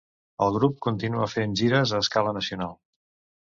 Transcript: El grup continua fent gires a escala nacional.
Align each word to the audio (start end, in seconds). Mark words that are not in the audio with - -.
El 0.45 0.53
grup 0.53 0.79
continua 0.85 1.27
fent 1.33 1.53
gires 1.61 1.93
a 1.93 2.01
escala 2.07 2.35
nacional. 2.39 2.75